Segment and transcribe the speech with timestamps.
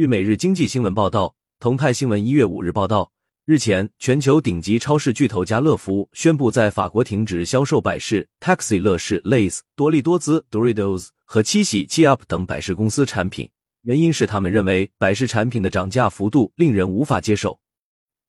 [0.00, 3.12] 据每日经济新闻报道，澎湃新闻一月五日报道，
[3.44, 13.50] 日前，全球顶级超市巨头家乐福宣布在法国停止销售百事、Taxi 乐事、Lays、多利多滋 Doritos 和七喜七 Up 等百事公司产品，
[13.82, 17.60] 原因是他们认为百事产品的涨价幅度令人无法接受。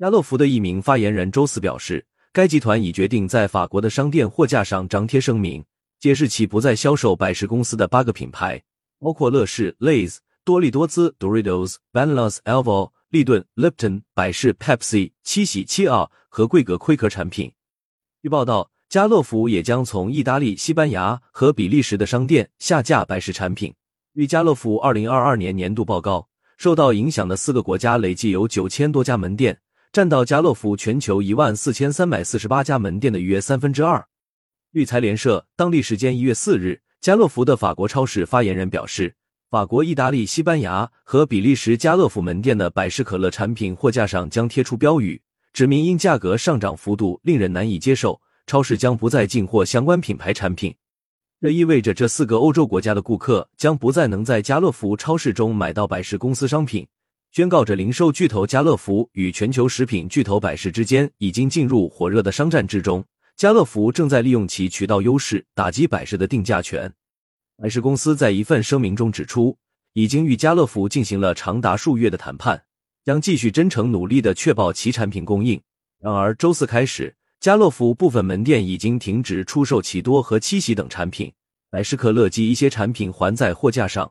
[0.00, 5.64] 家乐福的一名发言人周四表示，该集团已决定在法国的商店货架上张贴声明，
[6.00, 8.60] 解释其不再销售百事公司的八个品牌，
[8.98, 10.16] 包括乐事、Lays。
[10.50, 17.52] 多利多滋、Doritos、Banlas、Elvo、利顿、Lipton、百事、Pepsi、七喜、七二和桂格亏壳产品。
[18.20, 23.72] 据报道，家乐福也将从意大利、西班牙和比利时的商店下架百事产品。
[24.12, 29.56] 据家乐福二零二二年年度报告，受到影响的四个国家累计有九千多家门店，
[29.92, 34.04] 占到家乐福全球一万四千三百四十八家门店的约三分之二。
[34.72, 39.14] 据财联社当地时间一月四日，家乐福的法国超市发言人表示。
[39.50, 45.20] 法国、意大利、西班牙和比利时家乐福门店的百事可乐产品货架上将贴出标语，
[45.52, 50.72] 指明因价格上涨幅度令人难以接受，超市将不再进货相关品牌产品。
[51.40, 56.86] 这意味着这四个欧洲国家的顾客将不再能在家乐福超市中买到百事公司商品，
[57.32, 63.04] 宣告着零售巨头家乐福与全球食品巨头百事之间已经进入火热的商战之中。
[63.36, 66.92] 家乐福正在利用其渠道优势打击百事的定价权。
[67.62, 69.54] 百事公司在一份声明中指出，
[69.92, 72.64] 已经与家乐福进行了长达数月的谈判，
[73.04, 75.60] 将继续真诚努力的确保其产品供应。
[75.98, 81.30] 然而，周四开始，家乐福部分门店已经停止出售奇多和七喜等产品，
[81.68, 84.10] 百事可乐及一些产品还在货架上。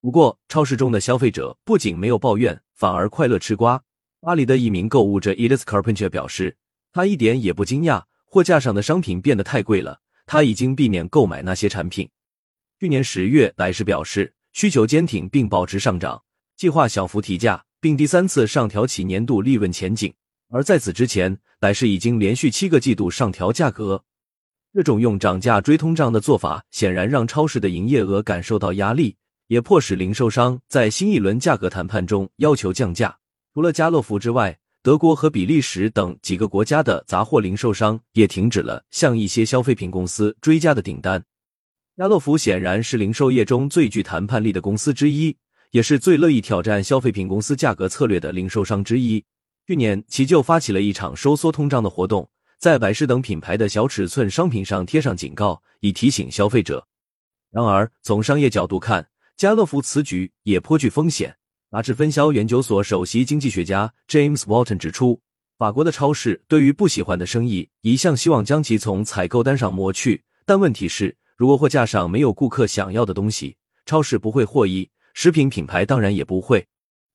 [0.00, 3.82] 不过，超市中的消费者不仅没有抱怨，反而快乐吃瓜。
[4.20, 6.56] 巴黎的一名购物者 Elis Carpentier 表示，
[6.92, 12.08] 他一点也不惊讶，货架上的商品变得太贵了，他已经避免购买那些产品。
[12.78, 16.22] 去年十月，百事表示需求坚挺并保持上涨，
[16.58, 20.12] 计划小幅提价，并第三次上调其年度利润前景。
[20.50, 24.04] 而在此之前，百事已经连续七个季度上调价格。
[24.74, 29.16] 这种用涨价追通胀的做法，显然让超市的营业额感受到压力，
[29.46, 33.16] 也迫使零售商在新一轮价格谈判中要求降价。
[33.54, 41.24] 除了家乐福之外，德国和比利时等几个国家的杂货零售商也停止了向一些消费品公司追加的订单。
[41.96, 45.34] 家乐福显然是零售业中最具谈判力的公司之一，
[45.70, 49.24] 也是最乐意挑战消费品公司价格策略的零售商之一。
[49.66, 56.86] 去年，其就发起了一场收缩通胀的活动，在百事等品牌的小尺寸商品上贴上警告，以提醒消费者。
[57.50, 59.08] 然而，从商业角度看，
[59.38, 61.34] 家乐福此举也颇具风险。
[61.70, 65.22] 杂志分销研究所首席经济学家 James Walton 指出，
[65.56, 71.16] 法国的超市对于不喜欢的生意一向希望将其从采购单上抹去，但问题是。
[71.36, 76.66] 如果货架上没有顾客想要的东西，超市不会获益，食品品牌当然也不会。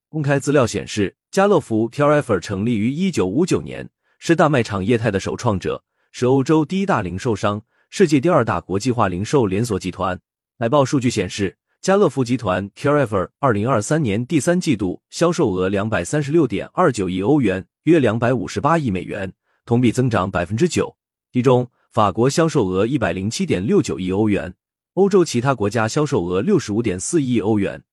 [0.10, 3.90] 公开资料显示，家乐福 t r f e r 成立于一九五九年，
[4.20, 10.20] 是大卖场业态的首创者，是欧洲第一大零售商，世界第二大国际化零售连锁集团。
[10.60, 19.34] 财报数据显示，家乐福集团 t r f e r 二零二三年第三季度销售额两百三十六点二九亿欧元，约两百五十八亿美元，
[19.66, 20.96] 同比增长百分之九，
[21.34, 21.68] 其中。
[21.92, 24.54] 法国销售额一百零七点六九亿欧元，
[24.94, 27.84] 欧洲其他国家销售额六十五点四亿欧元。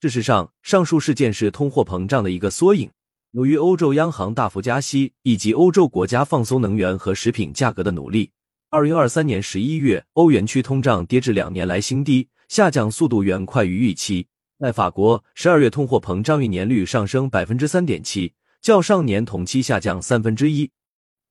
[0.00, 2.88] 事实上，上述事件是通货膨胀的一个缩影。
[3.32, 8.30] 由于欧洲央行大幅加息以及欧洲国家放松能源和食品价格的努力，
[8.70, 14.28] 二零二三年十一月，欧元区通胀跌至两年来新低，下降速度远快于预期。
[14.60, 20.70] 在法国，十二月通货膨胀率年率上升百分之三点七，较上年同期下降三分之一。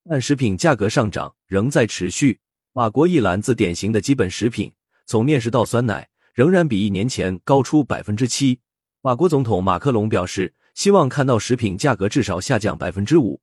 [0.09, 2.39] 但食品价格上涨仍在持续。
[2.73, 4.71] 法国一篮子典型的基本食品，
[5.05, 8.59] 从面食到酸奶，仍然比一年前高出百分之七。
[9.01, 13.39] 法国总统马克龙表示，希望看到食品价格至少下降百分之五。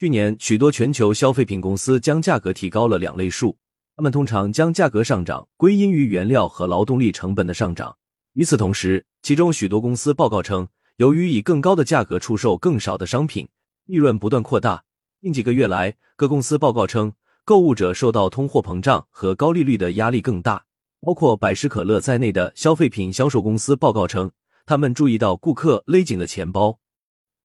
[0.00, 3.56] 去年，许多全球消费品公司将价格提高了两位数。
[3.96, 7.96] 他们通常将价格上涨归因于原料和劳动力成本的上涨。
[8.32, 10.66] 与此同时，其中许多公司报告称，
[10.96, 13.48] 由于以更高的价格出售更少的商品，
[13.84, 14.82] 利润不断扩大。
[15.24, 17.10] 近几个月来，各公司报告称，
[17.46, 20.62] 购物者受到通货膨胀和高利率的压力更大。
[21.00, 24.30] 包括百事可乐在内的消费品销售公司报告称，
[24.66, 26.78] 他们注意到顾客勒紧了钱包。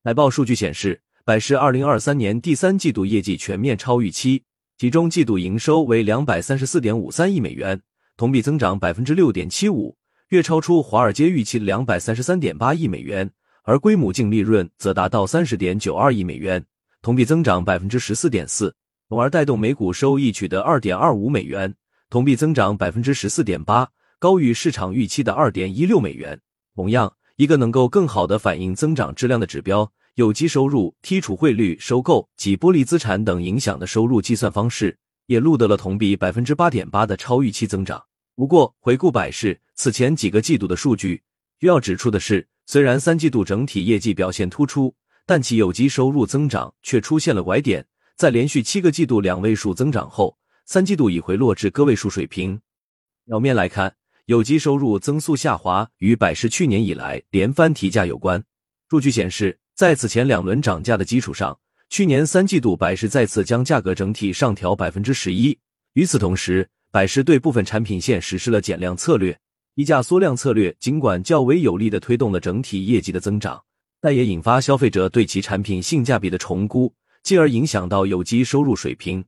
[0.04, 4.44] 财报数据显示，百事二零二三年第三季度业绩全面超预期，
[4.78, 7.82] 其中季度营收为两百三十四点五三亿美元，
[8.18, 9.96] 同比增长百分之六点七五，
[10.28, 13.32] 略超出华尔街预期的两百三十三点八亿美元，
[13.64, 16.66] 而规模净利润则达到三十点九二亿美元。
[17.02, 18.76] 同比增长百分之十四点四，
[19.08, 21.74] 从而带动每股收益取得二点二五美元，
[22.10, 26.38] 同比增长百分之十四点八，高于市场预期的二点一六美元。
[26.76, 29.90] 同样，一个能够更好的反映增长质量的指标。
[30.16, 34.98] 有机收入、剔除汇率、收购及剥离资产等影响的收入计算方式，
[35.28, 38.04] 也录得了同比百分之八点八的超预期增长。
[38.36, 41.22] 不过，回顾百世此前几个季度的数据，
[41.62, 44.94] 需要指出的是，虽然三季度整体业绩表现突出，
[45.30, 47.86] 但其有机收入增长却出现了拐点，
[48.18, 50.36] 在连续七个季度两位数增长后，
[50.66, 52.60] 三季度已回落至个位数水平。
[53.28, 53.94] 表面来看，
[54.26, 58.44] 有机收入增速下滑与百事去年以来连番提价有关。
[58.90, 59.60] 数据显示。
[59.76, 61.58] 在此前两轮涨价的基础上，
[61.90, 65.58] 去年三季度百事再次将价格整体上调百分之十一。
[65.94, 69.40] 与此同时，百事对部分产品线实施了减量策略，
[69.76, 73.64] 低价缩量策略尽管较为有力的推动了整体业绩的增长，
[74.02, 79.26] 但也引发消费者对其产品性价比的重估，进而影响到有机收入水平。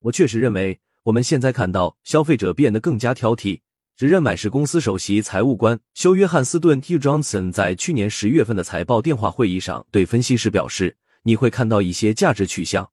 [0.00, 3.60] 我确实认为，我们现在看到消费者变得更加挑剔。
[3.98, 12.88] 时任百事公司首席财务官休·约翰斯顿 （Hugh Johnson） 在去年十月份的财报电话会议上对分析师表示：“你会看到一些价值取向，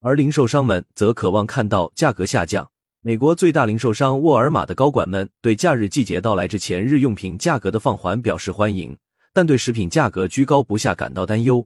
[0.00, 2.70] 而零售商们则渴望看到价格下降。”
[3.02, 8.96] 美国最大零售商沃尔玛的高管们对假日季节到来之前日用品价格的放缓表示欢迎，
[9.38, 11.64] 但对食品价格居高不下感到担忧。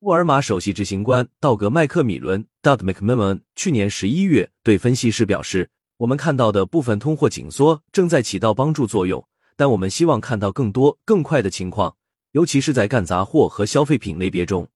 [0.00, 5.70] 沃尔玛首席执行官道格·麦克米伦 （Doug McMillan） 去年十一月对分析师表示。
[5.96, 9.26] 我们看到的部分通货紧缩正在起到帮助作用，
[9.56, 11.96] 但我们希望看到更多、更快的情况，
[12.32, 14.68] 尤其是在干杂货和消费品类别中。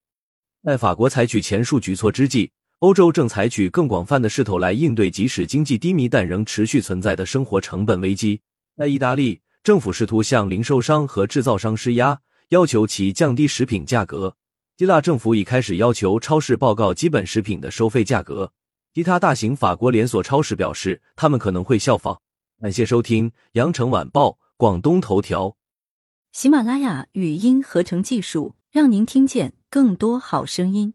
[0.63, 2.49] 在法国采取前述举措之际，
[2.79, 8.41] 欧洲正采取更广泛的势头来应对即使经济低迷但仍持续存在的生活成本危机。
[8.75, 12.19] 在意大利，政府试图向零售商和制造商施压，
[12.49, 14.35] 要求其降低食品价格。
[14.77, 18.51] 希腊政府已开始要求超市报告基本食品的收费价格。
[18.93, 22.19] 其他大型法国连锁超市表示，他们可能会效仿。
[22.59, 25.55] 感谢收听《羊城晚报》广东头条。
[26.33, 30.93] 喜马拉雅语音合成技术，让您听见更多好声音。